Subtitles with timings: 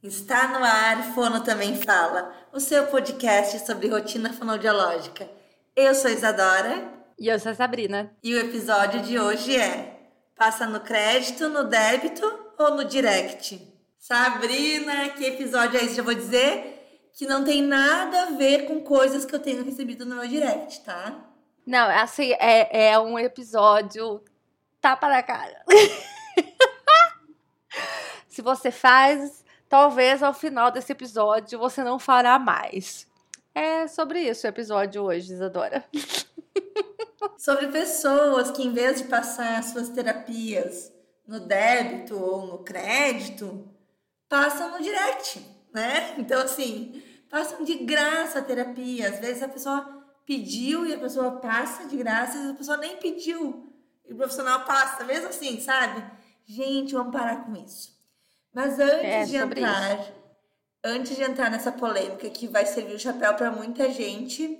[0.00, 5.28] Está no ar, Fono Também Fala, o seu podcast sobre rotina fonoaudiológica.
[5.74, 6.88] Eu sou Isadora.
[7.18, 8.16] E eu sou a Sabrina.
[8.22, 9.98] E o episódio de hoje é
[10.36, 12.22] Passa no crédito, no débito
[12.56, 13.60] ou no direct?
[13.98, 15.96] Sabrina, que episódio é esse?
[15.96, 20.06] Já vou dizer que não tem nada a ver com coisas que eu tenho recebido
[20.06, 21.12] no meu direct, tá?
[21.66, 24.22] Não, assim, é, é um episódio
[24.80, 25.60] tapa na cara.
[28.28, 33.06] Se você faz, talvez ao final desse episódio você não fará mais.
[33.54, 35.84] É sobre isso o episódio hoje, Isadora.
[37.36, 40.92] Sobre pessoas que, em vez de passar suas terapias
[41.26, 43.68] no débito ou no crédito,
[44.28, 45.40] passam no direct,
[45.72, 46.14] né?
[46.18, 49.08] Então, assim, passam de graça a terapia.
[49.08, 52.96] Às vezes a pessoa pediu e a pessoa passa de graça, vezes a pessoa nem
[52.96, 53.72] pediu
[54.08, 56.04] e o profissional passa, mesmo assim, sabe?
[56.44, 57.97] Gente, vamos parar com isso.
[58.58, 60.12] Mas antes é, de entrar, isso.
[60.82, 64.58] antes de entrar nessa polêmica que vai servir o chapéu para muita gente,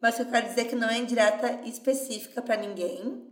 [0.00, 3.28] mas eu quero dizer que não é indireta específica para ninguém.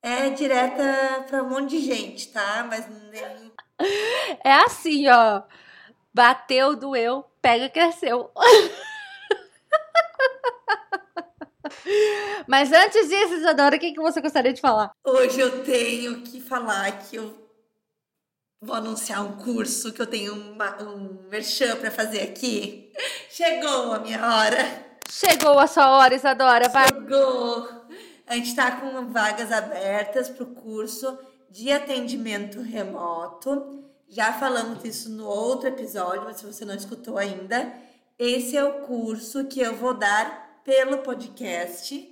[0.00, 2.64] É direta para um monte de gente, tá?
[2.70, 3.52] Mas nem...
[4.44, 5.42] É assim, ó.
[6.14, 8.30] Bateu, doeu, pega, cresceu.
[12.46, 14.92] Mas antes disso, Isadora, o que, que você gostaria de falar?
[15.04, 17.49] Hoje eu tenho que falar que eu
[18.60, 22.92] vou anunciar um curso que eu tenho uma, um merchan para fazer aqui.
[23.30, 24.90] Chegou a minha hora.
[25.08, 26.68] Chegou a sua hora, Isadora.
[26.68, 26.86] Vai.
[26.88, 27.68] Chegou.
[28.26, 31.18] A gente está com vagas abertas para o curso
[31.50, 33.82] de atendimento remoto.
[34.08, 37.72] Já falamos isso no outro episódio, mas se você não escutou ainda,
[38.18, 42.08] esse é o curso que eu vou dar pelo podcast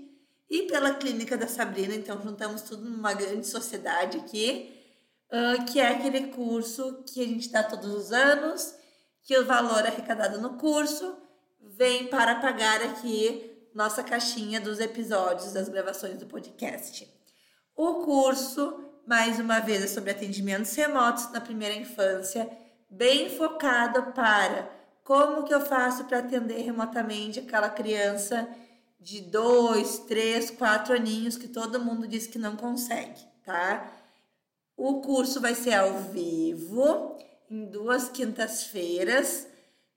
[0.50, 1.94] e pela clínica da Sabrina.
[1.94, 4.77] Então, juntamos tudo numa grande sociedade aqui,
[5.32, 8.74] uh, que é aquele curso que a gente dá todos os anos,
[9.22, 11.16] que o valor arrecadado no curso
[11.60, 17.08] vem para pagar aqui nossa caixinha dos episódios das gravações do podcast.
[17.76, 22.50] O curso, mais uma vez, é sobre atendimentos remotos na primeira infância,
[22.90, 24.68] bem focado para
[25.04, 28.48] como que eu faço para atender remotamente aquela criança
[29.00, 33.90] de dois, três, quatro aninhos que todo mundo diz que não consegue, tá?
[34.78, 37.18] O curso vai ser ao vivo,
[37.50, 39.48] em duas quintas-feiras,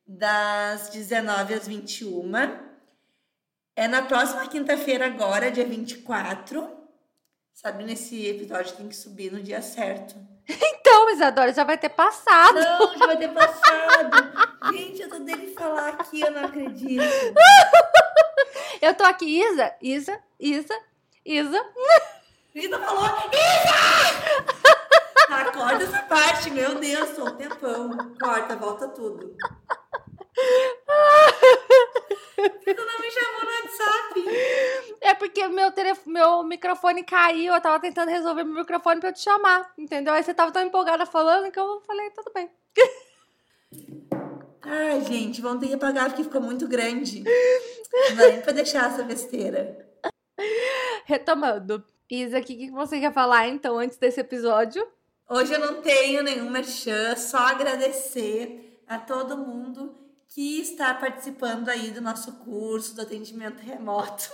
[0.07, 2.31] das 19 às 21.
[3.75, 6.67] É na próxima quinta-feira, agora, dia 24.
[7.53, 10.15] Sabe, nesse episódio tem que subir no dia certo.
[10.91, 12.55] Então, Isadora, já vai ter passado.
[12.59, 14.17] Não, já vai ter passado.
[14.73, 17.03] Gente, eu tô dele falar aqui, eu não acredito.
[18.81, 20.75] Eu tô aqui, Isa, Isa, Isa,
[21.23, 21.65] Isa.
[22.55, 24.50] Isa falou, Isa!
[25.31, 27.89] Tá, corta essa parte, meu Deus, tô um tempão.
[28.19, 29.33] Corta, volta tudo.
[32.35, 34.25] Você não me chamou no WhatsApp.
[34.99, 35.71] É porque meu,
[36.05, 40.13] meu microfone caiu, eu tava tentando resolver meu microfone pra eu te chamar, entendeu?
[40.13, 42.51] Aí você tava tão empolgada falando que eu falei, tudo bem.
[44.63, 47.23] Ai, gente, vão ter que apagar porque ficou muito grande.
[48.17, 49.89] Vai pra deixar essa besteira.
[51.05, 51.85] Retomando.
[52.09, 54.85] Isa, o que, que você quer falar então antes desse episódio?
[55.33, 59.97] Hoje eu não tenho nenhum merchan, só agradecer a todo mundo
[60.27, 64.29] que está participando aí do nosso curso do atendimento remoto.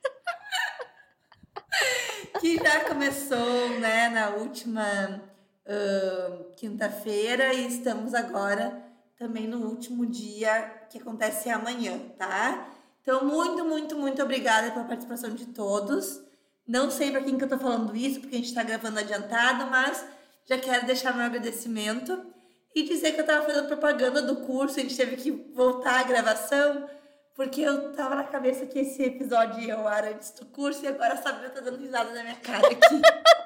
[2.40, 5.22] que já começou né, na última
[5.66, 8.82] uh, quinta-feira e estamos agora
[9.18, 12.70] também no último dia que acontece amanhã, tá?
[13.02, 16.22] Então, muito, muito, muito obrigada pela participação de todos.
[16.66, 19.70] Não sei para quem que eu tô falando isso, porque a gente está gravando adiantado,
[19.70, 20.04] mas
[20.46, 22.32] já quero deixar meu agradecimento
[22.74, 26.02] e dizer que eu tava fazendo propaganda do curso, a gente teve que voltar a
[26.04, 26.88] gravação,
[27.34, 30.88] porque eu tava na cabeça que esse episódio ia ao ar antes do curso e
[30.88, 33.00] agora a Sabrina tá dando risada na minha cara aqui.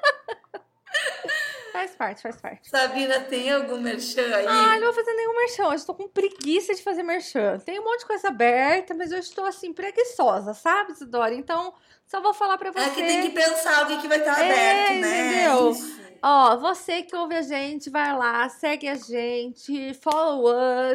[1.79, 2.69] Faz parte, faz parte.
[2.69, 4.45] Sabrina, tem algum merchan aí?
[4.45, 5.67] Ah, não vou fazer nenhum merchan.
[5.67, 7.57] Hoje estou com preguiça de fazer merchan.
[7.59, 11.33] Tem um monte de coisa aberta, mas eu estou assim, preguiçosa, sabe, Isidora?
[11.33, 11.73] Então,
[12.05, 12.79] só vou falar pra você.
[12.81, 15.27] É que tem que pensar o que, que vai estar é, aberto, né?
[15.27, 15.71] Entendeu?
[15.71, 16.08] Isso.
[16.21, 20.45] Ó, você que ouve a gente, vai lá, segue a gente, follow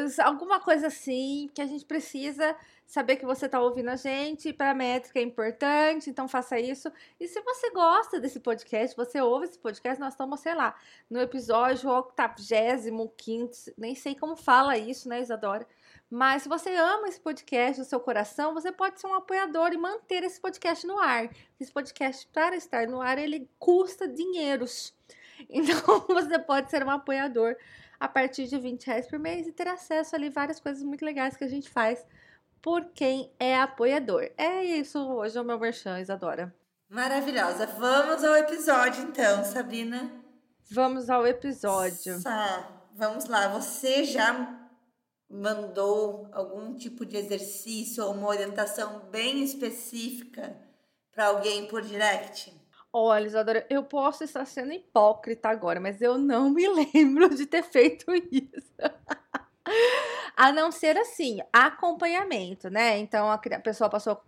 [0.04, 2.54] us, alguma coisa assim, que a gente precisa
[2.86, 6.92] saber que você está ouvindo a gente, para métrica é importante, então faça isso.
[7.18, 10.74] E se você gosta desse podcast, você ouve esse podcast, nós estamos, sei lá,
[11.08, 15.66] no episódio 85, nem sei como fala isso, né, Isadora?
[16.14, 19.76] Mas se você ama esse podcast do seu coração, você pode ser um apoiador e
[19.76, 21.28] manter esse podcast no ar.
[21.58, 24.94] Esse podcast, para estar no ar, ele custa dinheiros.
[25.50, 27.56] Então, você pode ser um apoiador
[27.99, 31.37] a partir de 20 reais por mês e ter acesso ali várias coisas muito legais
[31.37, 32.06] que a gente faz
[32.62, 34.31] por quem é apoiador.
[34.38, 36.55] É isso, hoje é o meu merchan, Isadora.
[36.88, 37.67] Maravilhosa.
[37.67, 40.08] Vamos ao episódio então, Sabrina.
[40.70, 42.20] Vamos ao episódio.
[42.20, 43.49] Sá, vamos lá.
[43.49, 44.63] Você já
[45.28, 50.56] mandou algum tipo de exercício ou uma orientação bem específica
[51.12, 52.52] para alguém por direct?
[52.92, 57.62] Olha, Isadora, eu posso estar sendo hipócrita agora, mas eu não me lembro de ter
[57.62, 58.72] feito isso.
[60.36, 62.98] a não ser assim, acompanhamento, né?
[62.98, 64.20] Então a pessoa passou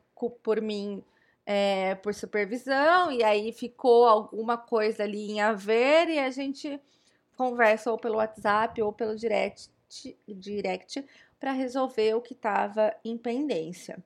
[0.43, 1.05] por mim
[1.45, 6.81] é, por supervisão e aí ficou alguma coisa ali em haver e a gente
[7.37, 9.71] conversa ou pelo WhatsApp ou pelo direct,
[10.27, 11.05] direct
[11.39, 14.03] para resolver o que estava em pendência.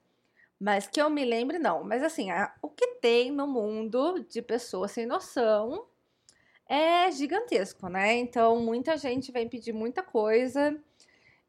[0.59, 1.83] Mas que eu me lembre, não.
[1.83, 5.87] Mas assim, a, o que tem no mundo de pessoas sem noção
[6.67, 8.15] é gigantesco, né?
[8.17, 10.79] Então, muita gente vem pedir muita coisa.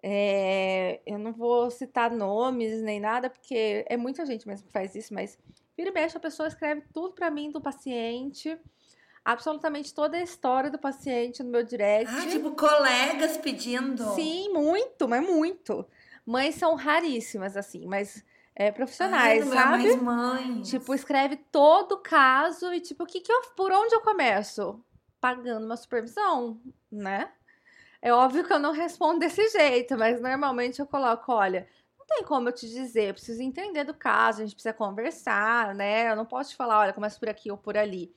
[0.02, 4.94] É, eu não vou citar nomes nem nada, porque é muita gente mesmo que faz
[4.96, 5.38] isso, mas
[5.76, 8.58] vira e mexe, a pessoa escreve tudo para mim do paciente
[9.24, 12.14] absolutamente toda a história do paciente no meu direct.
[12.14, 14.02] Ah, tipo, colegas pedindo.
[14.14, 15.86] Sim, muito, mas muito.
[16.24, 18.24] Mães são raríssimas, assim, mas
[18.54, 19.88] é, profissionais, Ai, sabe?
[19.88, 20.68] Mais mães.
[20.68, 24.80] Tipo, escreve todo o caso e, tipo, o que que eu, por onde eu começo?
[25.20, 26.60] Pagando uma supervisão,
[26.90, 27.30] né?
[28.00, 32.24] É óbvio que eu não respondo desse jeito, mas normalmente eu coloco, olha, não tem
[32.24, 36.10] como eu te dizer, eu preciso entender do caso, a gente precisa conversar, né?
[36.10, 38.12] Eu não posso te falar, olha, começa por aqui ou por ali.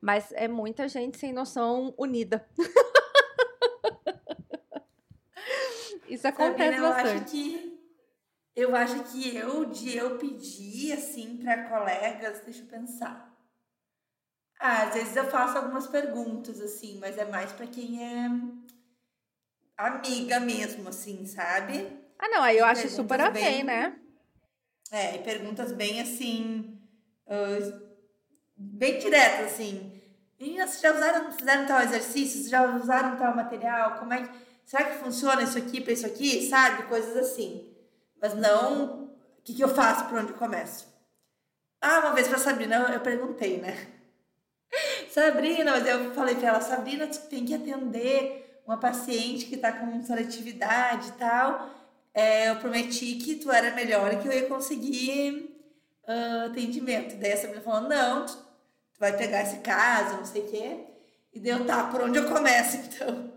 [0.00, 2.48] Mas é muita gente sem noção unida.
[6.08, 7.36] Isso acontece Sabrina, bastante.
[8.56, 12.66] Eu acho que eu acho que eu de eu pedir assim para colegas, deixa eu
[12.66, 13.30] pensar.
[14.58, 18.28] Ah, às vezes eu faço algumas perguntas assim, mas é mais para quem é
[19.76, 21.98] amiga mesmo, assim, sabe?
[22.18, 23.98] Ah, não, aí eu acho super perguntas ok, bem- né?
[24.92, 26.78] É, e perguntas bem assim,
[27.26, 27.89] ah,
[28.60, 30.00] bem diretas, assim.
[30.38, 32.48] Vocês já usaram, fizeram tal exercício?
[32.48, 33.98] Já usaram tal material?
[33.98, 34.30] Como é que,
[34.64, 36.48] será que funciona isso aqui para isso aqui?
[36.48, 36.84] Sabe?
[36.84, 37.74] Coisas assim.
[38.20, 39.04] Mas não,
[39.38, 40.88] o que, que eu faço, por onde eu começo?
[41.80, 43.86] Ah, uma vez pra Sabrina, eu, perguntei, né?
[45.08, 49.72] Sabrina, mas eu falei pra ela, Sabrina, tu tem que atender uma paciente que tá
[49.72, 51.70] com seletividade e tal.
[52.12, 55.50] É, eu prometi que tu era melhor e que eu ia conseguir
[56.06, 57.16] ah, atendimento.
[57.16, 58.49] Daí a Sabrina falou, não, tu
[59.00, 60.80] vai pegar esse caso, não sei o quê.
[61.32, 63.32] E deu, tá, por onde eu começo, então?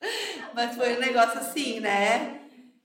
[0.52, 2.40] Mas foi um negócio assim, né?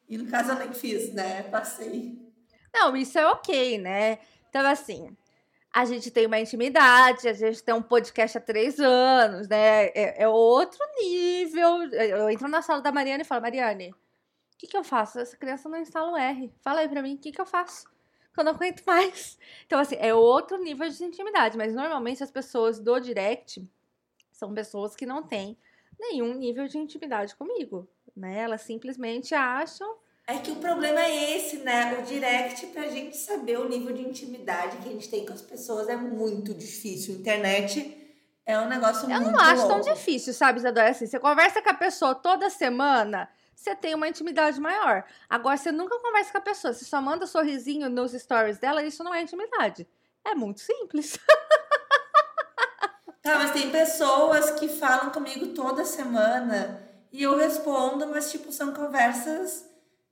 [0.08, 1.44] E no caso eu nem fiz, né?
[1.44, 2.24] Passei.
[2.72, 4.20] Não, isso é ok, né?
[4.50, 5.18] Então, assim,
[5.74, 9.88] a gente tem uma intimidade, a gente tem um podcast há três anos, né?
[9.88, 11.92] É, é outro nível.
[11.92, 13.96] Eu entro na sala da Mariane e falo, Mariane, o
[14.58, 15.20] que, que eu faço?
[15.20, 16.54] Essa criança não instala o R.
[16.62, 17.88] Fala aí pra mim, o que, que eu faço?
[18.36, 19.38] Que eu não aguento mais.
[19.66, 21.58] Então, assim, é outro nível de intimidade.
[21.58, 23.68] Mas normalmente as pessoas do direct
[24.32, 25.58] são pessoas que não têm
[25.98, 27.88] nenhum nível de intimidade comigo.
[28.16, 28.40] Né?
[28.40, 29.96] Elas simplesmente acham
[30.28, 31.98] É que o problema é esse, né?
[32.00, 35.42] O direct, pra gente saber o nível de intimidade que a gente tem com as
[35.42, 37.16] pessoas é muito difícil.
[37.16, 37.98] Internet
[38.46, 39.94] é um negócio Eu muito não acho tão louco.
[39.94, 40.90] difícil, sabe, Isadora?
[40.90, 45.04] Assim, você conversa com a pessoa toda semana, você tem uma intimidade maior.
[45.30, 49.04] Agora, você nunca conversa com a pessoa, você só manda sorrisinho nos stories dela, isso
[49.04, 49.88] não é intimidade.
[50.24, 51.18] É muito simples.
[53.22, 56.80] Tá, mas tem pessoas que falam comigo toda semana
[57.12, 59.66] e eu respondo, mas tipo, são conversas.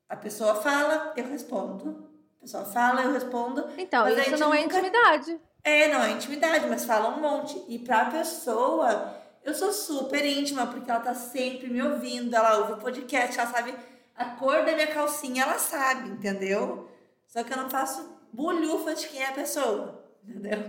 [0.10, 2.10] A pessoa fala, eu respondo.
[2.40, 3.70] A pessoa fala, eu respondo.
[3.78, 5.40] Então, isso não é nunca- intimidade.
[5.64, 7.64] É, não é intimidade, mas fala um monte.
[7.68, 12.74] E pra pessoa, eu sou super íntima, porque ela tá sempre me ouvindo, ela ouve
[12.74, 13.74] o podcast, ela sabe
[14.16, 16.90] a cor da minha calcinha, ela sabe, entendeu?
[17.28, 20.60] Só que eu não faço bolhufa de quem é a pessoa, entendeu?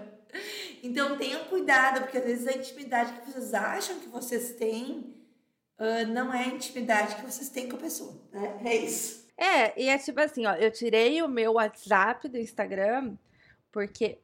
[0.82, 5.14] Então tenham cuidado, porque às vezes a intimidade que vocês acham que vocês têm
[5.78, 8.60] ah, não é a intimidade que vocês têm com a pessoa, né?
[8.64, 9.24] É isso.
[9.36, 13.16] É, e é tipo assim, ó, eu tirei o meu WhatsApp do Instagram,
[13.72, 14.20] porque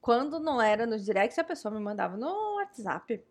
[0.00, 3.22] quando não era no direct, a pessoa me mandava no WhatsApp.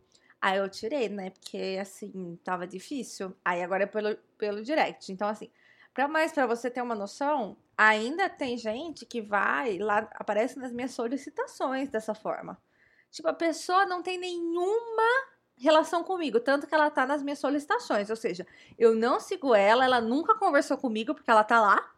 [0.46, 1.32] Aí eu tirei, né?
[1.32, 3.36] Porque assim, tava difícil.
[3.44, 5.12] Aí agora é pelo, pelo direct.
[5.12, 5.50] Então, assim,
[5.92, 10.72] pra mais pra você ter uma noção, ainda tem gente que vai lá, aparece nas
[10.72, 12.62] minhas solicitações dessa forma.
[13.10, 18.12] Tipo, a pessoa não tem nenhuma relação comigo, tanto que ela tá nas minhas solicitações,
[18.12, 18.46] ou seja,
[18.78, 21.92] eu não sigo ela, ela nunca conversou comigo porque ela tá lá.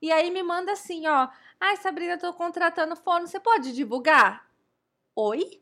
[0.00, 1.28] E aí me manda assim, ó,
[1.58, 4.48] ai Sabrina, tô contratando fono, você pode divulgar?
[5.16, 5.60] Oi?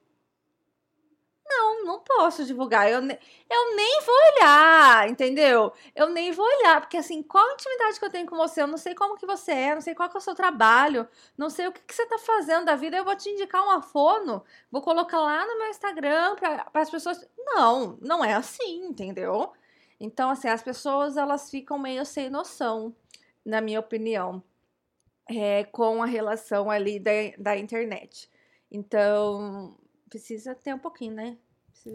[1.48, 2.90] Não, não posso divulgar.
[2.90, 3.18] Eu, ne-
[3.50, 5.72] eu nem vou olhar, entendeu?
[5.94, 8.62] Eu nem vou olhar, porque assim, qual a intimidade que eu tenho com você?
[8.62, 11.08] Eu não sei como que você é, não sei qual que é o seu trabalho,
[11.36, 12.96] não sei o que, que você tá fazendo da vida.
[12.96, 17.26] Eu vou te indicar uma fono, vou colocar lá no meu Instagram para as pessoas.
[17.38, 19.52] Não, não é assim, entendeu?
[20.00, 22.94] Então, assim, as pessoas elas ficam meio sem noção,
[23.44, 24.42] na minha opinião,
[25.28, 28.30] é, com a relação ali da, da internet.
[28.70, 29.76] Então,
[30.08, 31.36] precisa ter um pouquinho, né?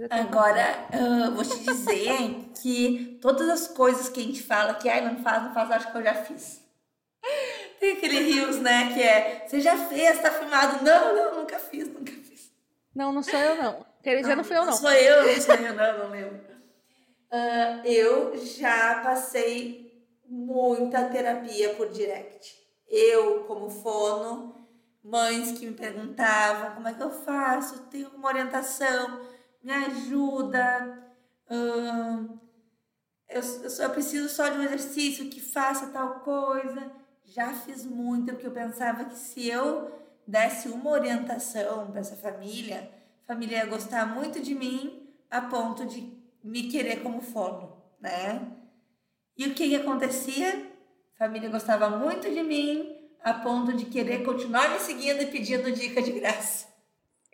[0.09, 5.01] Agora, ah, vou te dizer que todas as coisas que a gente fala que ai,
[5.01, 6.63] não faz, não faz, acho que eu já fiz.
[7.79, 10.83] Tem aquele rios, né, que é, você já fez, tá filmado.
[10.83, 12.51] Não, não, nunca fiz, nunca fiz.
[12.95, 13.85] Não, não sou eu, não.
[13.99, 14.73] Aquele dia não fui eu, não.
[14.73, 16.41] Sou eu, não sou eu, não, não lembro.
[17.29, 22.55] Ah, eu já passei muita terapia por direct.
[22.87, 24.62] Eu, como fono,
[25.03, 29.21] mães que me perguntavam como é que eu faço, tenho alguma orientação,
[29.63, 31.03] me ajuda.
[31.49, 32.25] ah,
[33.27, 36.91] eu, eu, só- eu preciso só de um exercício que faça tal coisa.
[37.25, 39.91] Já fiz muito, porque eu pensava que se eu
[40.27, 42.89] desse uma orientação para essa família,
[43.23, 48.41] a família ia gostar muito de mim a ponto de me querer como fono, né?
[49.37, 50.67] E o que, que acontecia?
[51.15, 52.92] A família gostava muito de mim
[53.23, 56.73] a ponto de querer continuar me seguindo e pedindo dica de graça.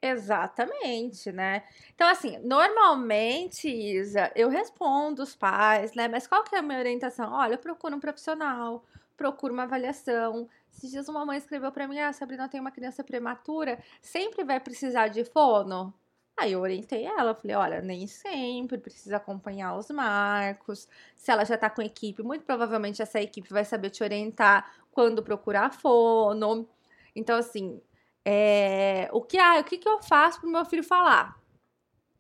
[0.02, 1.64] Exatamente, né?
[1.94, 6.08] Então, assim, normalmente, Isa, eu respondo os pais, né?
[6.08, 7.34] Mas qual que é a minha orientação?
[7.34, 8.86] Olha, eu procuro um profissional,
[9.18, 10.48] procuro uma avaliação.
[10.72, 14.60] Esses dias uma mãe escreveu pra mim, ah, Sabrina, tenho uma criança prematura, sempre vai
[14.60, 15.94] precisar de fono?
[16.40, 20.88] Aí eu orientei ela, falei, olha, nem sempre, precisa acompanhar os marcos.
[21.16, 25.22] Se ela já tá com equipe, muito provavelmente essa equipe vai saber te orientar quando
[25.22, 26.68] procurar fono.
[27.16, 27.82] Então, assim,
[28.24, 31.38] é, o que, ah, o que, que eu faço pro meu filho falar?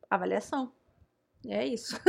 [0.10, 0.72] Avaliação.
[1.48, 2.00] É isso.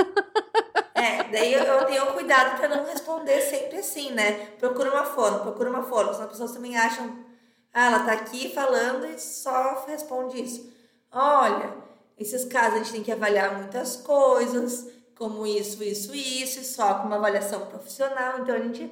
[0.95, 4.47] É, daí eu, eu tenho cuidado para não responder sempre assim, né?
[4.59, 6.13] Procura uma fono, procura uma fono.
[6.13, 7.25] Senão as pessoas também acham,
[7.73, 10.71] ah, ela tá aqui falando e só responde isso.
[11.11, 11.75] Olha,
[12.21, 17.07] esses casos a gente tem que avaliar muitas coisas, como isso, isso, isso, só com
[17.07, 18.41] uma avaliação profissional.
[18.41, 18.91] Então a gente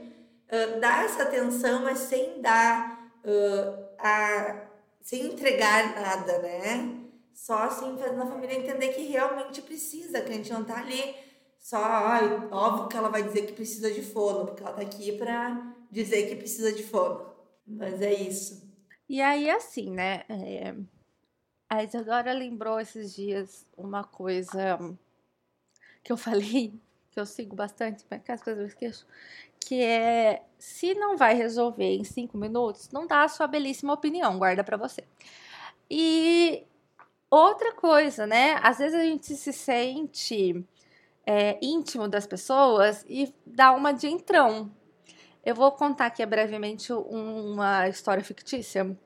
[0.50, 4.68] ah, dá essa atenção, mas sem dar ah, a,
[5.02, 6.96] sem entregar nada, né?
[7.32, 11.14] Só assim fazendo a família entender que realmente precisa, que a gente não tá ali
[11.58, 15.12] só, ai, óbvio que ela vai dizer que precisa de fono, porque ela tá aqui
[15.18, 17.30] pra dizer que precisa de fono.
[17.66, 18.66] Mas é isso.
[19.08, 20.24] E aí, assim, né?
[20.28, 20.74] é,
[21.68, 24.78] a Isadora lembrou esses dias uma coisa
[26.02, 26.72] que eu falei,
[27.10, 29.06] que eu sigo bastante, mas que as coisas eu esqueço,
[29.60, 34.38] que é se não vai resolver em cinco minutos, não dá a sua belíssima opinião,
[34.38, 35.04] guarda pra você.
[35.90, 36.66] E
[37.30, 38.58] outra coisa, né?
[38.62, 40.64] Às vezes a gente se sente
[41.26, 44.70] é, íntimo das pessoas e dá uma de entrão.
[45.44, 48.96] Eu vou contar aqui brevemente uma história fictícia.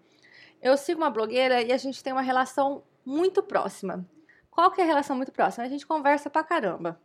[0.63, 4.09] Eu sigo uma blogueira e a gente tem uma relação muito próxima.
[4.51, 5.65] Qual que é a relação muito próxima?
[5.65, 7.01] A gente conversa pra caramba.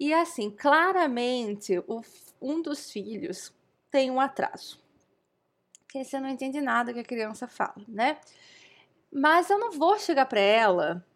[0.00, 2.02] E assim, claramente, o-
[2.40, 3.52] um dos filhos
[3.90, 4.82] tem um atraso.
[5.80, 8.18] Porque você não entende nada que a criança fala, né?
[9.12, 11.06] Mas eu não vou chegar pra ela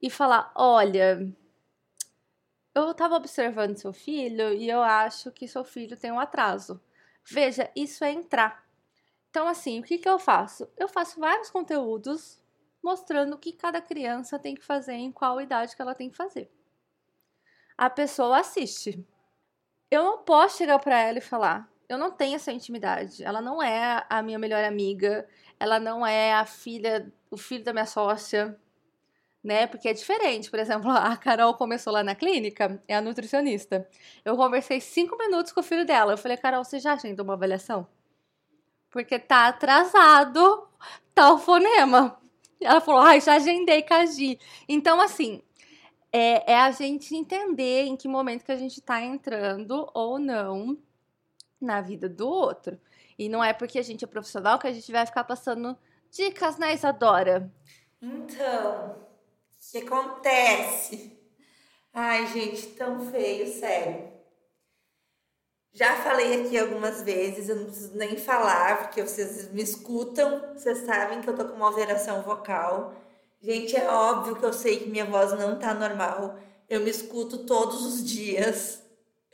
[0.00, 1.30] e falar: olha,
[2.74, 6.80] eu estava observando seu filho e eu acho que seu filho tem um atraso.
[7.24, 8.63] Veja, isso é entrar.
[9.34, 10.70] Então, assim, o que, que eu faço?
[10.76, 12.40] Eu faço vários conteúdos
[12.80, 16.16] mostrando o que cada criança tem que fazer, em qual idade que ela tem que
[16.16, 16.48] fazer.
[17.76, 19.04] A pessoa assiste.
[19.90, 23.24] Eu não posso chegar para ela e falar: eu não tenho essa intimidade.
[23.24, 25.28] Ela não é a minha melhor amiga.
[25.58, 28.56] Ela não é a filha, o filho da minha sócia
[29.42, 29.66] né?
[29.66, 30.48] Porque é diferente.
[30.48, 33.88] Por exemplo, a Carol começou lá na clínica, é a nutricionista.
[34.24, 36.12] Eu conversei cinco minutos com o filho dela.
[36.12, 37.84] Eu falei, Carol, você já agendou uma avaliação?
[38.94, 40.68] Porque tá atrasado
[41.12, 42.16] tal fonema.
[42.60, 44.38] Ela falou, ai, já agendei com a Gi.
[44.68, 45.42] Então, assim,
[46.12, 50.78] é, é a gente entender em que momento que a gente tá entrando ou não
[51.60, 52.80] na vida do outro.
[53.18, 55.76] E não é porque a gente é profissional que a gente vai ficar passando
[56.08, 57.52] dicas, né, Isadora?
[58.00, 61.18] Então, o que acontece?
[61.92, 64.13] Ai, gente, tão feio, sério.
[65.74, 70.78] Já falei aqui algumas vezes, eu não preciso nem falar, porque vocês me escutam, vocês
[70.78, 72.94] sabem que eu tô com uma alteração vocal.
[73.40, 76.38] Gente, é óbvio que eu sei que minha voz não tá normal.
[76.68, 78.84] Eu me escuto todos os dias.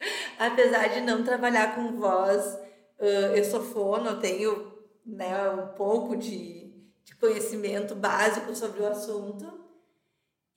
[0.39, 2.59] Apesar de não trabalhar com voz,
[2.99, 4.73] eu sou fono, tenho
[5.05, 6.73] né, um pouco de,
[7.05, 9.61] de conhecimento básico sobre o assunto.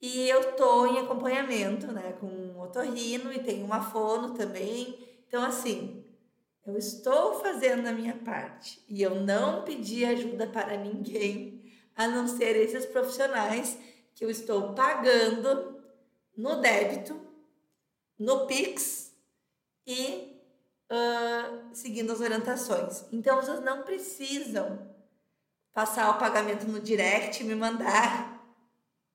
[0.00, 5.13] E eu tô em acompanhamento, né, com um otorrino e tem uma fono também.
[5.34, 6.06] Então, assim,
[6.64, 12.28] eu estou fazendo a minha parte e eu não pedi ajuda para ninguém, a não
[12.28, 13.76] ser esses profissionais
[14.14, 15.82] que eu estou pagando
[16.36, 17.20] no débito,
[18.16, 19.12] no Pix
[19.84, 20.40] e
[20.88, 23.04] uh, seguindo as orientações.
[23.10, 24.88] Então, vocês não precisam
[25.72, 28.40] passar o pagamento no direct e me mandar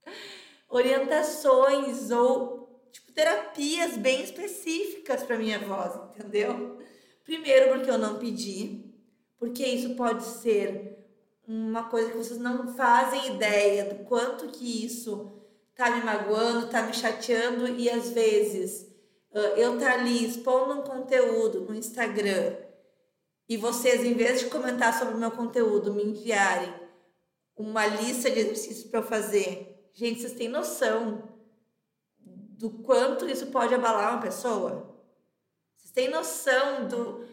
[0.67, 2.58] orientações ou
[2.91, 6.77] tipo terapias bem específicas para minha voz, entendeu?
[7.23, 8.85] Primeiro porque eu não pedi,
[9.37, 10.97] porque isso pode ser
[11.47, 15.31] uma coisa que vocês não fazem ideia do quanto que isso
[15.75, 18.87] tá me magoando, tá me chateando e às vezes
[19.57, 22.55] eu tá ali expondo um conteúdo no Instagram
[23.47, 26.71] e vocês, em vez de comentar sobre o meu conteúdo, me enviarem
[27.57, 31.28] uma lista de exercícios para fazer, gente, vocês têm noção
[32.59, 34.93] do quanto isso pode abalar uma pessoa?
[35.77, 37.25] Vocês têm noção do,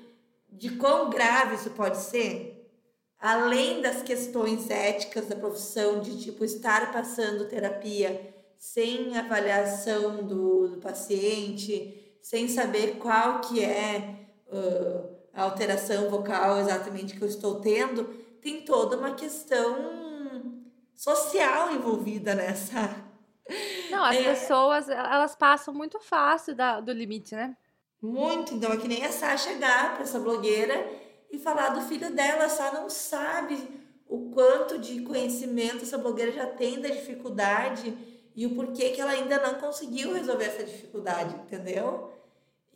[0.49, 2.71] de quão grave isso pode ser?
[3.19, 10.77] Além das questões éticas da profissão, de tipo estar passando terapia sem avaliação do, do
[10.77, 14.29] paciente, sem saber qual que é.
[14.47, 18.05] Uh, a alteração vocal exatamente que eu estou tendo,
[18.41, 20.65] tem toda uma questão
[20.95, 23.06] social envolvida nessa.
[23.91, 27.57] Não, as é, pessoas, elas passam muito fácil da, do limite, né?
[28.03, 28.55] Muito.
[28.55, 30.89] Então é que nem a Sá chegar para essa blogueira
[31.31, 32.45] e falar do filho dela.
[32.45, 33.57] A Sá não sabe
[34.09, 37.97] o quanto de conhecimento essa blogueira já tem da dificuldade
[38.35, 42.13] e o porquê que ela ainda não conseguiu resolver essa dificuldade, entendeu?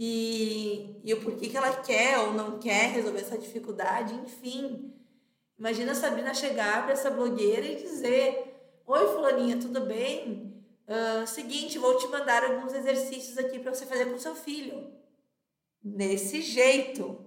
[0.02, 4.94] e, e o porquê que ela quer ou não quer resolver essa dificuldade, enfim.
[5.58, 10.49] Imagina a Sabrina chegar para essa blogueira e dizer: Oi, Fulaninha, tudo bem?
[10.90, 14.92] Uh, seguinte, vou te mandar alguns exercícios aqui para você fazer com seu filho.
[15.82, 17.24] Nesse jeito.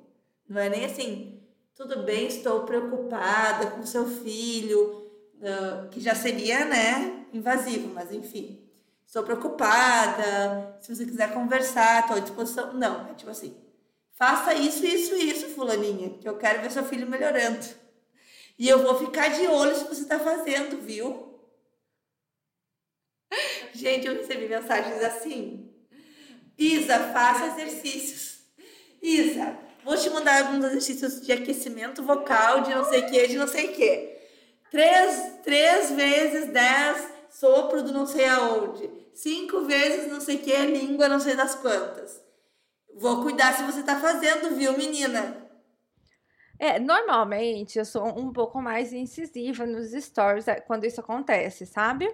[0.49, 1.41] Não é nem assim,
[1.73, 8.63] tudo bem, estou preocupada com seu filho, uh, que já seria, né, invasivo, mas enfim
[9.13, 12.73] estou preocupada, se você quiser conversar, estou à disposição.
[12.73, 13.55] Não, é tipo assim,
[14.13, 17.63] faça isso, isso isso, fulaninha, que eu quero ver seu filho melhorando.
[18.57, 21.32] E eu vou ficar de olho se você está fazendo, viu?
[23.73, 25.69] Gente, eu recebi mensagens assim.
[26.57, 28.39] Isa, faça exercícios.
[29.01, 33.37] Isa, vou te mandar alguns exercícios de aquecimento vocal, de não sei o que, de
[33.37, 34.17] não sei o que.
[34.71, 40.55] Três, três vezes dez sopro do não sei aonde cinco vezes não sei o que,
[40.65, 42.21] língua não sei das quantas.
[42.95, 45.41] Vou cuidar se você tá fazendo, viu, menina?
[46.59, 52.13] É, normalmente eu sou um pouco mais incisiva nos stories é, quando isso acontece, sabe?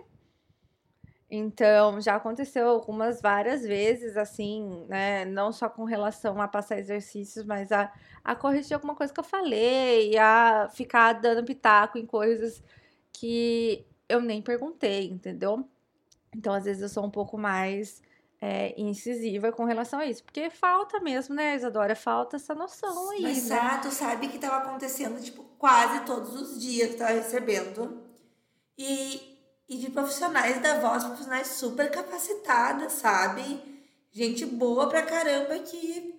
[1.32, 5.26] Então, já aconteceu algumas várias vezes, assim, né?
[5.26, 7.92] Não só com relação a passar exercícios, mas a,
[8.24, 12.64] a corrigir alguma coisa que eu falei, a ficar dando pitaco em coisas
[13.14, 15.68] que eu nem perguntei, entendeu?
[16.36, 18.02] Então, às vezes, eu sou um pouco mais
[18.42, 20.24] é, incisiva com relação a isso.
[20.24, 21.96] Porque falta mesmo, né, Isadora?
[21.96, 23.22] Falta essa noção aí.
[23.22, 23.80] Mas, né?
[23.82, 28.02] tu sabe que estava acontecendo, tipo, quase todos os dias que tava recebendo.
[28.78, 29.29] E,
[29.70, 33.62] e de profissionais da voz, profissionais super capacitadas, sabe?
[34.12, 36.16] Gente boa pra caramba que.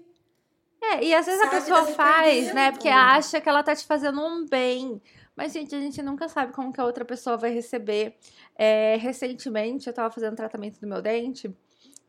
[0.80, 2.70] É, e às vezes a pessoa faz, né?
[2.70, 5.02] Porque acha que ela tá te fazendo um bem.
[5.36, 8.16] Mas, gente, a gente nunca sabe como que a outra pessoa vai receber.
[8.54, 11.54] É, recentemente, eu tava fazendo tratamento do meu dente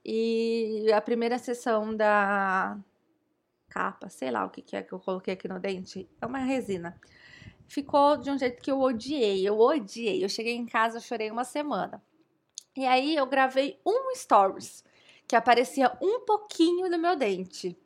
[0.06, 2.78] e a primeira sessão da
[3.70, 6.40] capa, sei lá o que, que é que eu coloquei aqui no dente, é uma
[6.40, 7.00] resina.
[7.72, 10.22] Ficou de um jeito que eu odiei, eu odiei.
[10.22, 12.04] Eu cheguei em casa, chorei uma semana.
[12.76, 14.84] E aí eu gravei um stories
[15.26, 17.78] que aparecia um pouquinho do meu dente.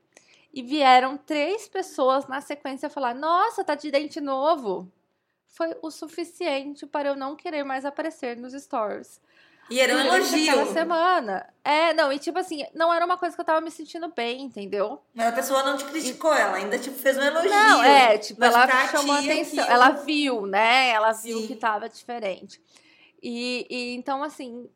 [0.51, 4.91] E vieram três pessoas na sequência falar: Nossa, tá de dente novo
[5.55, 9.21] foi o suficiente para eu não querer mais aparecer nos stories.
[9.69, 10.51] E era um elogio.
[10.51, 11.53] Aquela semana.
[11.63, 14.43] É, não, e tipo assim, não era uma coisa que eu tava me sentindo bem,
[14.43, 15.01] entendeu?
[15.13, 17.49] Mas a pessoa não te criticou, ela ainda tipo fez um elogio.
[17.49, 19.75] Não, é, tipo, ela chamou atenção, aquilo...
[19.75, 20.89] ela viu, né?
[20.89, 21.47] Ela viu Sim.
[21.47, 22.61] que tava diferente.
[23.21, 24.69] E, e então, assim,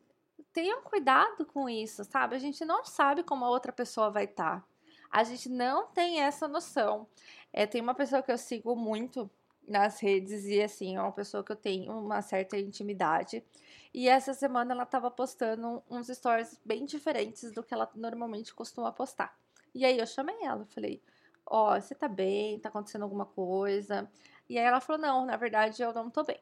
[0.52, 2.34] tenham cuidado com isso, sabe?
[2.34, 4.60] A gente não sabe como a outra pessoa vai estar.
[4.60, 4.64] Tá.
[5.10, 7.06] A gente não tem essa noção.
[7.52, 9.30] É, tem uma pessoa que eu sigo muito,
[9.70, 13.42] nas redes e assim, é uma pessoa que eu tenho uma certa intimidade.
[13.92, 18.92] E essa semana ela estava postando uns stories bem diferentes do que ela normalmente costuma
[18.92, 19.36] postar.
[19.74, 21.02] E aí eu chamei ela, falei:
[21.44, 22.58] "Ó, oh, você tá bem?
[22.60, 24.10] Tá acontecendo alguma coisa?"
[24.48, 26.40] E aí ela falou: "Não, na verdade eu não tô bem."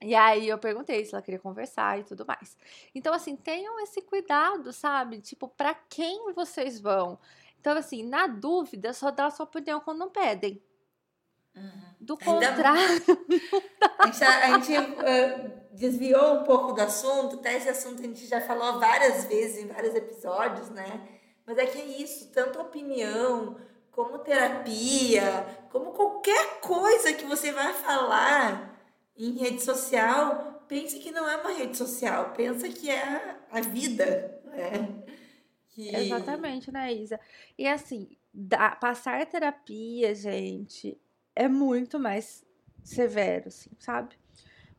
[0.00, 2.56] E aí eu perguntei se ela queria conversar e tudo mais.
[2.92, 5.20] Então, assim, tenham esse cuidado, sabe?
[5.20, 7.20] Tipo, para quem vocês vão?
[7.60, 10.60] Então, assim, na dúvida, só dá a sua opinião quando não pedem.
[11.54, 11.94] Uhum.
[12.00, 13.00] Do contrário.
[14.00, 18.26] a gente, a gente uh, desviou um pouco do assunto, até esse assunto a gente
[18.26, 21.08] já falou várias vezes em vários episódios, né?
[21.46, 23.56] Mas é que é isso, tanto opinião,
[23.90, 28.72] como terapia, como qualquer coisa que você vai falar
[29.16, 34.40] em rede social, pense que não é uma rede social, pensa que é a vida,
[34.44, 35.04] né?
[35.68, 35.94] Que...
[35.94, 37.18] Exatamente, né, Isa?
[37.58, 41.00] E assim, da, passar terapia, gente,
[41.34, 42.44] é muito mais
[42.82, 44.21] severo, assim, sabe?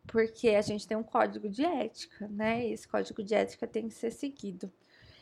[0.07, 2.67] Porque a gente tem um código de ética, né?
[2.67, 4.71] E esse código de ética tem que ser seguido.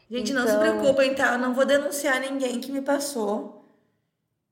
[0.10, 0.44] Gente, então...
[0.44, 1.34] não se então preocupem, tá?
[1.34, 3.66] Eu não vou denunciar ninguém que me passou,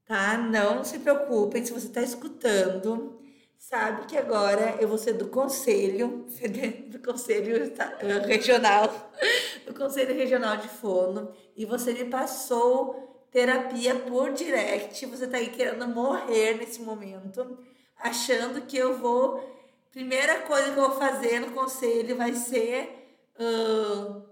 [0.06, 0.38] tá?
[0.38, 3.20] Não se preocupem se você tá escutando.
[3.58, 6.26] Sabe que agora eu vou ser do conselho,
[6.88, 9.12] do conselho eh, regional,
[9.68, 15.06] do conselho regional de fono, e você me passou terapia por direct.
[15.06, 17.60] Você tá aí querendo morrer nesse momento,
[17.98, 19.59] achando que eu vou.
[19.92, 24.24] Primeira coisa que eu vou fazer no conselho vai ser uh,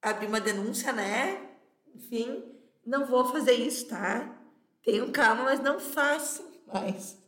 [0.00, 1.50] abrir uma denúncia, né?
[1.94, 2.44] Enfim,
[2.86, 4.36] não vou fazer isso, tá?
[4.84, 7.18] Tenham calma, mas não façam mais.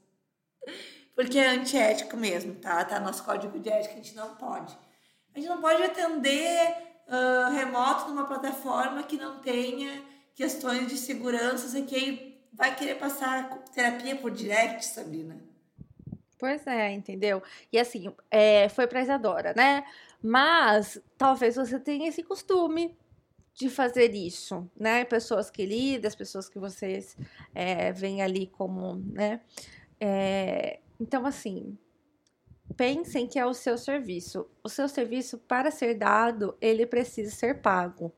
[1.15, 2.85] Porque é antiético mesmo, tá?
[2.85, 4.77] Tá nosso código de ética, a gente não pode.
[5.35, 6.77] A gente não pode atender
[7.09, 10.03] uh, remoto numa plataforma que não tenha
[10.35, 15.54] questões de segurança, e que vai querer passar terapia por direct, Sabrina.
[16.45, 17.43] Pois é, entendeu?
[17.73, 19.83] E assim, é, foi pra Isadora, né?
[20.23, 22.95] Mas talvez você tenha esse costume
[23.55, 25.07] de fazer isso, né?
[25.07, 27.17] Pessoas queridas, pessoas que vocês
[27.55, 29.41] é, veem ali como, né?
[29.99, 31.79] É, então, assim,
[32.77, 34.47] pensem que é o seu serviço.
[34.63, 38.13] O seu serviço, para ser dado, ele precisa ser pago.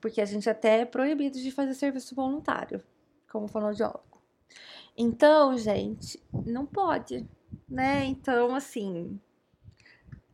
[0.00, 2.80] Porque a gente até é proibido de fazer serviço voluntário,
[3.28, 4.17] como fonoaudiólogo.
[5.00, 7.24] Então, gente, não pode,
[7.68, 8.04] né?
[8.04, 9.20] Então, assim,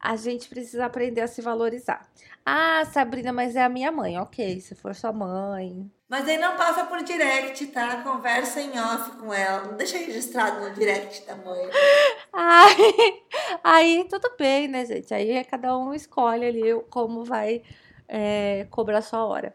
[0.01, 2.11] a gente precisa aprender a se valorizar.
[2.47, 4.19] Ah, Sabrina, mas é a minha mãe.
[4.19, 5.91] Ok, se for sua mãe.
[6.09, 8.03] Mas aí não passa por direct, tá?
[8.03, 9.65] Conversa em off com ela.
[9.65, 11.69] Não deixa registrado no direct da mãe.
[12.33, 13.23] Aí,
[13.63, 15.15] aí tudo bem, né, gente?
[15.15, 17.63] Aí é cada um escolhe ali como vai
[18.09, 19.55] é, cobrar sua hora.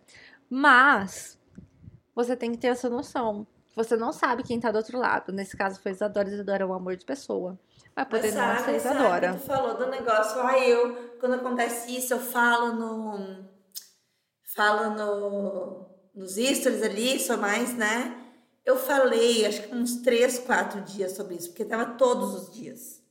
[0.50, 1.38] Mas
[2.15, 3.45] você tem que ter essa noção.
[3.79, 5.31] Você não sabe quem tá do outro lado.
[5.31, 6.27] Nesse caso foi Isadora.
[6.27, 7.57] Isadora é um amor de pessoa.
[7.95, 9.33] Vai poder Mas não ser Isadora.
[9.35, 13.45] tu falou do negócio, ah, eu, quando acontece isso, eu falo no.
[14.53, 18.21] Falo no, nos stories ali, só mais, né?
[18.65, 23.01] Eu falei, acho que uns três, quatro dias sobre isso, porque tava todos os dias.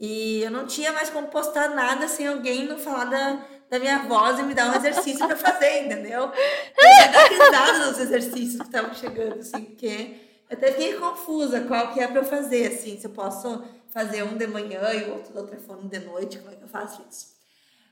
[0.00, 4.00] E eu não tinha mais como postar nada sem alguém não falar da, da minha
[4.00, 6.30] voz e me dar um exercício para fazer, entendeu?
[6.32, 10.16] Eu risada nos exercícios que estavam chegando, assim, porque
[10.48, 14.22] eu até fiquei confusa qual que é para eu fazer, assim, se eu posso fazer
[14.22, 17.02] um de manhã e o outro do telefone de noite, como é que eu faço
[17.10, 17.34] isso?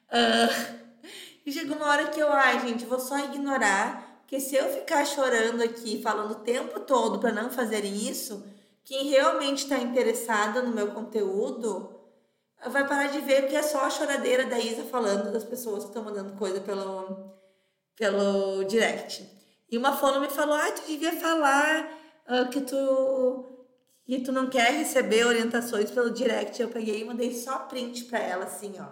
[0.09, 0.79] Uh,
[1.45, 5.05] e chegou uma hora que eu, ai, gente, vou só ignorar, porque se eu ficar
[5.05, 8.45] chorando aqui, falando o tempo todo para não fazerem isso,
[8.85, 11.93] quem realmente está interessado no meu conteúdo
[12.70, 15.90] vai parar de ver que é só a choradeira da Isa falando das pessoas que
[15.90, 17.35] estão mandando coisa pelo,
[17.96, 19.29] pelo direct.
[19.70, 21.88] E uma fono me falou, ah, tu devia falar
[22.29, 23.50] uh, que tu
[24.07, 26.61] que tu não quer receber orientações pelo direct.
[26.61, 28.87] Eu peguei e mandei só print para ela, assim, ó.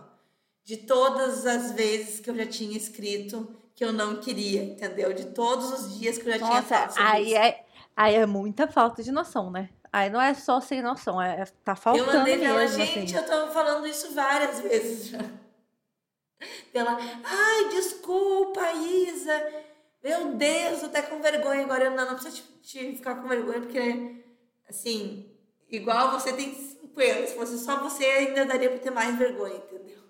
[0.65, 5.13] De todas as vezes que eu já tinha escrito que eu não queria, entendeu?
[5.13, 7.37] De todos os dias que eu já Nossa, tinha falado aí isso.
[7.37, 7.65] É,
[7.97, 9.69] aí é muita falta de noção, né?
[9.93, 13.15] Aí não é só sem noção, é, é tá faltando Eu mandei pra ela, gente,
[13.15, 13.31] assim.
[13.31, 15.19] eu tô falando isso várias vezes já.
[16.73, 19.53] Ela, ai, desculpa, Isa.
[20.03, 21.91] Meu Deus, tô até com vergonha agora.
[21.91, 24.25] Não, não precisa te, te ficar com vergonha, porque,
[24.67, 25.31] assim,
[25.71, 30.03] igual você tem 50, se fosse só você, ainda daria pra ter mais vergonha, entendeu?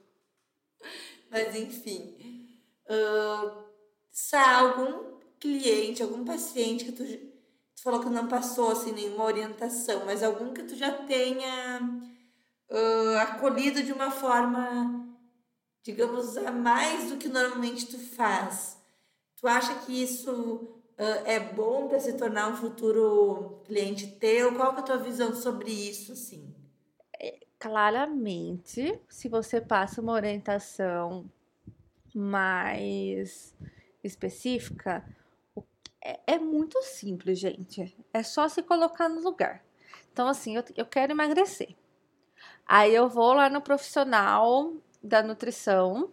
[1.28, 2.16] Mas, enfim.
[2.86, 3.64] Uh,
[4.10, 7.31] se há algum cliente, algum paciente que tu
[7.82, 11.80] tu falou que não passou assim nenhuma orientação, mas algum que tu já tenha
[12.70, 15.04] uh, acolhido de uma forma,
[15.82, 18.80] digamos, a mais do que normalmente tu faz.
[19.36, 24.54] Tu acha que isso uh, é bom para se tornar um futuro cliente teu?
[24.54, 26.54] Qual é a tua visão sobre isso, assim?
[27.20, 31.28] É, claramente, se você passa uma orientação
[32.14, 33.52] mais
[34.04, 35.04] específica,
[36.04, 37.96] é, é muito simples, gente.
[38.12, 39.64] É só se colocar no lugar.
[40.12, 41.74] Então, assim, eu, eu quero emagrecer.
[42.66, 46.12] Aí eu vou lá no profissional da nutrição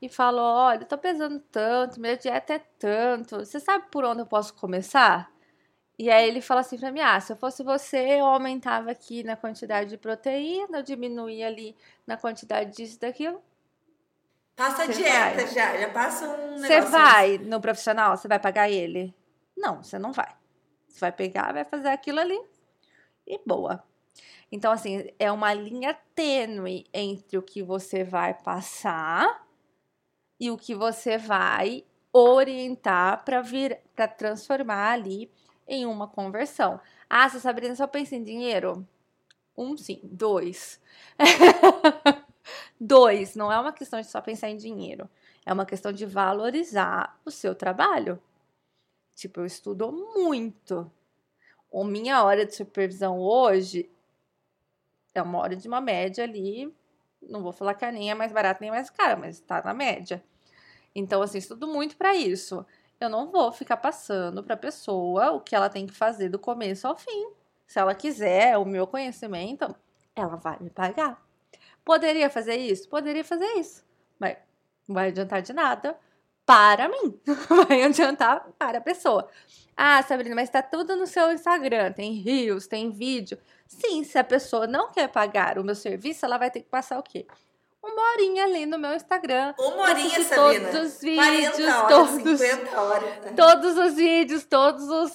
[0.00, 4.20] e falo: olha, eu tô pesando tanto, minha dieta é tanto, você sabe por onde
[4.20, 5.32] eu posso começar?
[5.98, 9.22] E aí ele fala assim pra mim: ah, se eu fosse você, eu aumentava aqui
[9.24, 11.76] na quantidade de proteína, eu diminuía ali
[12.06, 13.42] na quantidade disso daquilo.
[14.56, 15.46] Passa a dieta vai.
[15.48, 19.14] já, já passa um Você vai no profissional, você vai pagar ele?
[19.56, 20.32] Não, você não vai.
[20.88, 22.40] Você vai pegar, vai fazer aquilo ali
[23.26, 23.82] e boa.
[24.50, 29.44] Então, assim, é uma linha tênue entre o que você vai passar
[30.38, 35.30] e o que você vai orientar para vir para transformar ali
[35.66, 36.80] em uma conversão.
[37.10, 38.86] Ah, você Sabrina só pensa em dinheiro?
[39.56, 40.80] Um sim, dois.
[42.80, 45.08] dois, não é uma questão de só pensar em dinheiro.
[45.46, 48.20] É uma questão de valorizar o seu trabalho.
[49.14, 50.90] Tipo, eu estudo muito.
[51.72, 53.90] A minha hora de supervisão hoje
[55.14, 56.72] é uma hora de uma média ali.
[57.22, 59.74] Não vou falar que a nem é mais barata nem mais cara, mas está na
[59.74, 60.22] média.
[60.94, 62.64] Então, assim, estudo muito para isso.
[63.00, 66.38] Eu não vou ficar passando para a pessoa o que ela tem que fazer do
[66.38, 67.30] começo ao fim.
[67.66, 69.74] Se ela quiser o meu conhecimento,
[70.14, 71.23] ela vai me pagar.
[71.84, 72.88] Poderia fazer isso?
[72.88, 73.84] Poderia fazer isso.
[74.18, 74.36] Mas
[74.88, 75.96] não vai adiantar de nada
[76.46, 77.20] para mim.
[77.68, 79.28] vai adiantar para a pessoa.
[79.76, 81.92] Ah, Sabrina, mas está tudo no seu Instagram.
[81.92, 83.38] Tem rios, tem vídeo.
[83.66, 86.98] Sim, se a pessoa não quer pagar o meu serviço, ela vai ter que passar
[86.98, 87.26] o quê?
[87.84, 89.54] uma horinha ali no meu Instagram.
[89.58, 90.70] Uma horinha, Sabrina?
[90.70, 93.24] Todos os vídeos, 40 horas, todos, 50 horas.
[93.24, 93.32] Né?
[93.36, 95.12] Todos os vídeos, todos os,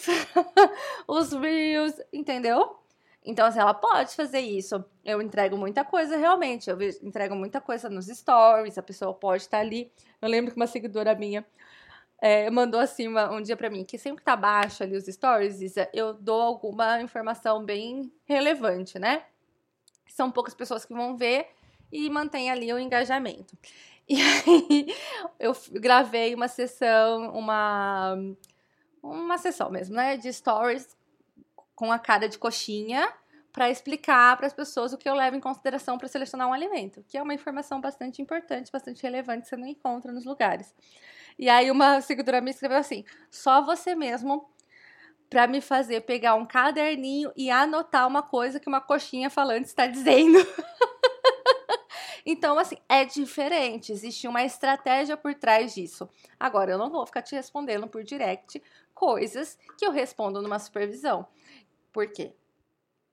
[1.07, 2.78] os reels, entendeu?
[3.29, 4.83] Então, assim, ela pode fazer isso.
[5.05, 6.69] Eu entrego muita coisa, realmente.
[6.69, 9.91] Eu entrego muita coisa nos stories, a pessoa pode estar ali.
[10.19, 11.45] Eu lembro que uma seguidora minha
[12.19, 15.61] é, mandou assim uma, um dia para mim que sempre tá baixo ali os stories,
[15.61, 19.23] Isa, eu dou alguma informação bem relevante, né?
[20.07, 21.47] São poucas pessoas que vão ver,
[21.91, 23.57] e mantém ali o engajamento.
[24.11, 24.87] E aí
[25.39, 28.17] eu gravei uma sessão, uma
[29.03, 30.97] uma sessão mesmo, né, de stories
[31.75, 33.07] com a cara de coxinha
[33.51, 37.03] para explicar para as pessoas o que eu levo em consideração para selecionar um alimento,
[37.07, 40.73] que é uma informação bastante importante, bastante relevante, que você não encontra nos lugares.
[41.37, 44.49] E aí uma seguidora me escreveu assim: "Só você mesmo
[45.29, 49.87] para me fazer pegar um caderninho e anotar uma coisa que uma coxinha falante está
[49.87, 50.39] dizendo".
[52.25, 56.09] Então, assim, é diferente, existe uma estratégia por trás disso.
[56.39, 58.61] Agora, eu não vou ficar te respondendo por direct
[58.93, 61.27] coisas que eu respondo numa supervisão.
[61.93, 62.33] Por quê?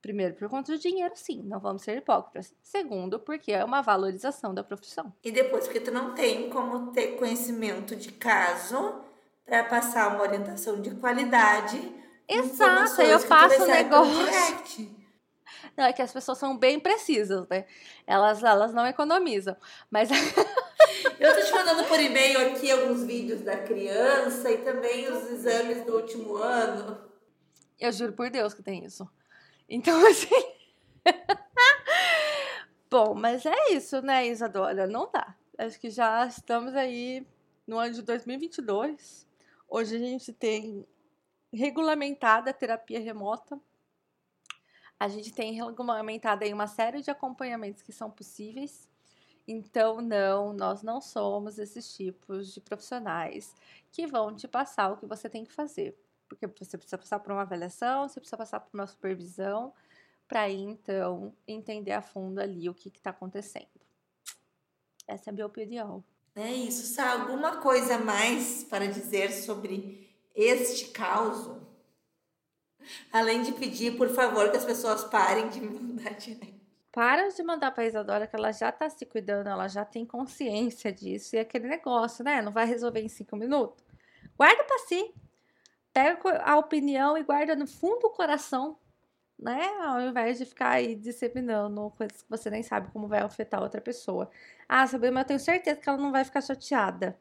[0.07, 2.55] Primeiro, por conta do dinheiro, sim, não vamos ser hipócritas.
[2.63, 5.13] Segundo, porque é uma valorização da profissão.
[5.25, 9.01] E depois, porque tu não tem como ter conhecimento de caso
[9.45, 11.93] para passar uma orientação de qualidade.
[12.29, 14.97] Exato, eu faço um negócio.
[15.77, 17.65] Não, é que as pessoas são bem precisas, né?
[18.07, 19.57] Elas, elas não economizam.
[19.91, 20.09] Mas.
[21.19, 25.85] Eu tô te mandando por e-mail aqui alguns vídeos da criança e também os exames
[25.85, 26.99] do último ano.
[27.79, 29.09] Eu juro por Deus que tem isso.
[29.69, 30.29] Então, assim.
[32.91, 34.87] Bom, mas é isso, né, Isadora?
[34.87, 35.35] Não dá.
[35.59, 37.27] Acho que já estamos aí
[37.67, 39.27] no ano de 2022.
[39.69, 40.87] Hoje a gente tem
[41.53, 43.61] regulamentada a terapia remota.
[44.99, 48.89] A gente tem regulamentado aí uma série de acompanhamentos que são possíveis.
[49.49, 53.55] Então, não, nós não somos esses tipos de profissionais
[53.93, 55.97] que vão te passar o que você tem que fazer.
[56.29, 59.73] Porque você precisa passar por uma avaliação, você precisa passar por uma supervisão,
[60.27, 63.69] para então entender a fundo ali o que está acontecendo.
[65.07, 66.05] Essa é a minha opinião.
[66.35, 66.95] É isso.
[66.95, 71.51] Sabe alguma coisa mais para dizer sobre este caos?
[73.13, 76.57] Além de pedir, por favor, que as pessoas parem de me mandar direct.
[76.93, 80.91] Para de mandar pra Isadora que ela já tá se cuidando, ela já tem consciência
[80.91, 81.37] disso.
[81.37, 82.41] E aquele negócio, né?
[82.41, 83.85] Não vai resolver em cinco minutos.
[84.37, 85.15] Guarda pra si.
[85.97, 88.77] Pega a opinião e guarda no fundo do coração,
[89.39, 89.67] né?
[89.81, 93.81] Ao invés de ficar aí disseminando coisas que você nem sabe como vai afetar outra
[93.81, 94.31] pessoa.
[94.69, 97.19] Ah, Sabrina, mas eu tenho certeza que ela não vai ficar chateada.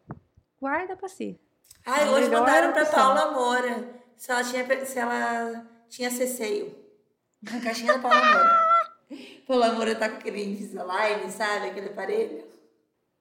[0.59, 1.39] Guarda pra si.
[1.85, 6.75] Ai, hoje mandaram pra Paula Moura se ela tinha, se ela tinha ceceio.
[7.47, 8.59] A caixinha da Paula Moura.
[9.47, 11.67] Paula Moura tá com aquele Invisalign, sabe?
[11.69, 12.43] Aquele aparelho.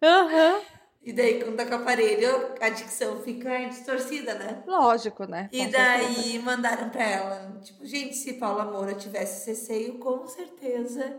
[0.03, 0.55] Aham.
[0.57, 0.63] Uhum.
[1.05, 4.63] E daí, quando tá com o aparelho, a dicção fica distorcida, né?
[4.67, 5.49] Lógico, né?
[5.51, 6.43] Com e daí certeza.
[6.43, 11.15] mandaram pra ela, tipo, gente, se Paula Moura tivesse ceceio, com certeza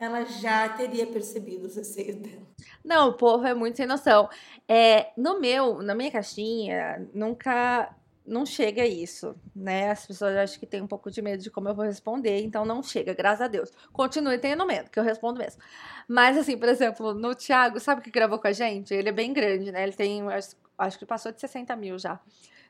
[0.00, 2.46] ela já teria percebido o ceceio dela.
[2.84, 4.28] Não, o povo é muito sem noção.
[4.66, 7.94] É, no meu, na minha caixinha, nunca
[8.28, 9.90] não chega isso, né?
[9.90, 12.64] As pessoas acham que tem um pouco de medo de como eu vou responder, então
[12.64, 13.72] não chega, graças a Deus.
[13.92, 15.62] Continue tendo medo, que eu respondo mesmo.
[16.06, 18.94] Mas, assim, por exemplo, no Thiago, sabe que gravou com a gente?
[18.94, 19.82] Ele é bem grande, né?
[19.82, 22.20] Ele tem, acho, acho que passou de 60 mil já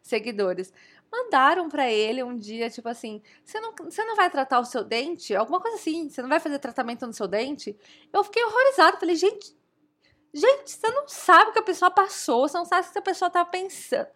[0.03, 0.73] seguidores.
[1.11, 4.85] Mandaram para ele um dia, tipo assim: você não, você não vai tratar o seu
[4.85, 5.35] dente?
[5.35, 7.77] Alguma coisa assim, você não vai fazer tratamento no seu dente?
[8.13, 8.99] Eu fiquei horrorizada.
[8.99, 9.57] Falei, gente,
[10.33, 13.03] gente, você não sabe o que a pessoa passou, você não sabe o que a
[13.03, 14.09] pessoa tá pensando.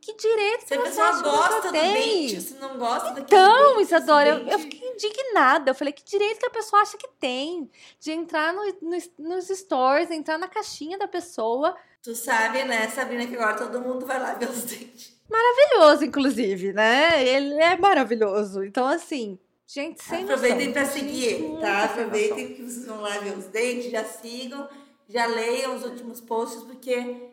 [0.00, 1.92] Que direito Se a pessoa gosta do tem?
[2.26, 5.70] dente, se não gosta daquele Então, dente, Isadora, eu, eu fiquei indignada.
[5.70, 9.48] Eu falei, que direito que a pessoa acha que tem de entrar no, no- nos
[9.48, 11.76] stories, entrar na caixinha da pessoa.
[12.02, 15.20] Tu sabe, né, Sabrina, que agora todo mundo vai lá ver os dentes.
[15.28, 17.22] Maravilhoso, inclusive, né?
[17.22, 18.64] Ele é maravilhoso.
[18.64, 20.72] Então, assim, gente, sem Aproveitem noção.
[20.82, 21.84] para seguir ele, tá?
[21.84, 24.66] Aproveitem que vocês vão lá ver os dentes, já sigam,
[25.08, 27.30] já leiam os últimos posts, porque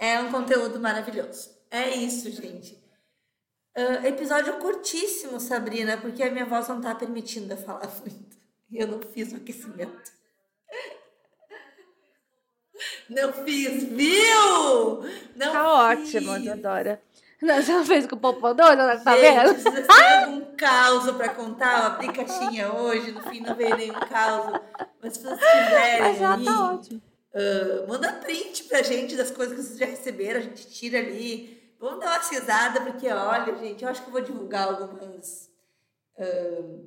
[0.00, 1.57] é um conteúdo maravilhoso.
[1.70, 2.78] É isso, gente.
[3.76, 8.36] Ah, episódio curtíssimo, Sabrina, porque a minha voz não tá permitindo eu falar muito.
[8.70, 10.12] E eu não fiz o aquecimento.
[13.08, 15.02] Não fiz, viu?
[15.34, 16.16] Não Tá fiz.
[16.16, 17.02] ótimo, Isadora.
[17.40, 19.56] Não, Você não fez com o popodor, tá Gente, vendo?
[19.58, 23.94] se vocês algum caos pra contar, eu abri caixinha hoje, no fim não veio nenhum
[23.94, 24.60] caos.
[25.02, 27.02] Mas se vocês tiverem Mas já aí, tá ótimo.
[27.34, 31.57] ah, manda print pra gente das coisas que vocês já receberam, a gente tira ali.
[31.80, 35.48] Vamos dar uma risada, porque olha, gente, eu acho que eu vou divulgar algumas,
[36.18, 36.78] ah,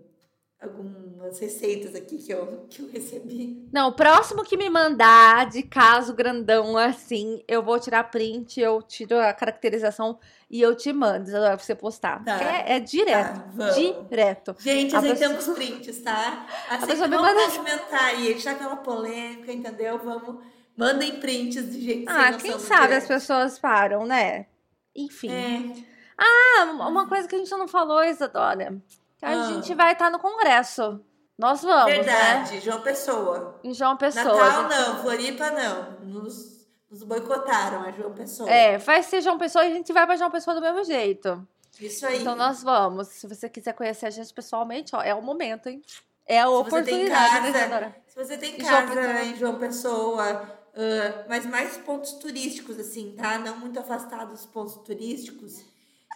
[0.61, 3.67] algumas receitas aqui que eu, que eu recebi.
[3.71, 8.81] Não, o próximo que me mandar de caso grandão assim, eu vou tirar print, eu
[8.81, 12.23] tiro a caracterização e eu te mando pra você postar.
[12.23, 12.39] Tá.
[12.43, 13.39] É, é direto.
[13.57, 14.55] Tá, direto.
[14.59, 16.45] Gente, A aceitamos prints, tá?
[16.69, 18.27] Assim, pessoa me vamos manda- movimentar aí.
[18.27, 19.97] A gente tá uma polêmica, entendeu?
[19.97, 20.43] Vamos.
[20.75, 24.47] Mandem prints de gente Ah, quem sabe as pessoas param, né?
[24.95, 25.31] Enfim.
[25.31, 25.91] É.
[26.17, 28.75] Ah, uma coisa que a gente não falou, Isadora.
[29.21, 29.43] A Ah.
[29.53, 30.99] gente vai estar no congresso.
[31.37, 31.95] Nós vamos, né?
[32.03, 33.59] Verdade, João Pessoa.
[33.63, 34.25] Em João Pessoa.
[34.25, 35.91] Natal gente- não, Floripa não.
[36.01, 38.49] Nos, nos boicotaram a João Pessoa.
[38.49, 41.47] É, vai ser João Pessoa e a gente vai pra João Pessoa do mesmo jeito.
[41.79, 42.19] Isso aí.
[42.21, 43.07] Então nós vamos.
[43.07, 45.81] Se você quiser conhecer a gente pessoalmente, ó, é o momento, hein?
[46.27, 47.95] É a Se oportunidade, né, casa, Isadora?
[48.07, 49.21] Se você tem casa Pessoa.
[49.23, 53.37] em João Pessoa, ah, mas mais pontos turísticos, assim, tá?
[53.37, 55.63] Não muito afastados dos pontos turísticos.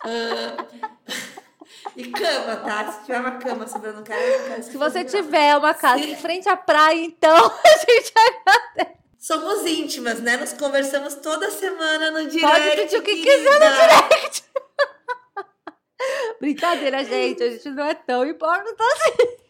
[0.04, 0.66] Ah,
[1.96, 2.92] e cama, tá?
[2.92, 6.56] Se tiver uma cama sobrando, não quero Se você tiver uma casa em frente à
[6.56, 8.14] praia, então a gente
[9.18, 10.38] Somos íntimas, né?
[10.38, 12.42] Nos conversamos toda semana no direct.
[12.42, 13.50] pode pedir o que querida.
[13.50, 14.46] quiser no direct.
[16.40, 17.44] Brincadeira, gente.
[17.44, 19.45] A gente não é tão hipócrita assim.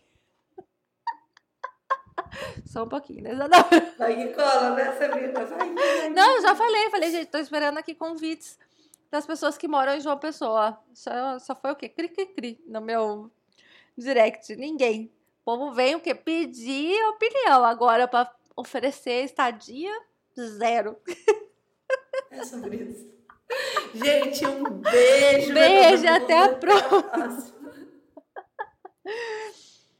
[2.65, 3.33] Só um pouquinho, né?
[3.33, 3.93] Isadora?
[3.97, 5.45] Vai que cola, né, Sabrina?
[5.45, 6.09] Vai, vai.
[6.09, 8.57] Não, eu já falei, falei, gente, tô esperando aqui convites
[9.11, 10.77] das pessoas que moram em João Pessoa.
[10.93, 11.89] Só, só foi o quê?
[11.89, 13.31] Cri, cri, cri no meu
[13.97, 14.55] direct.
[14.55, 15.11] Ninguém.
[15.41, 16.13] O povo vem o quê?
[16.13, 17.63] Pedir opinião.
[17.63, 19.91] Agora, pra oferecer estadia,
[20.37, 20.97] zero.
[22.31, 23.15] É sobre isso.
[23.93, 25.53] Gente, um beijo.
[25.53, 27.55] pra Beijo, até a próxima.